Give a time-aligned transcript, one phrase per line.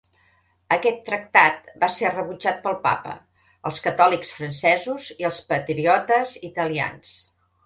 [0.75, 3.13] Aquest tractat va ser rebutjat pel Papa,
[3.71, 7.15] els catòlics francesos i els patriotes italians.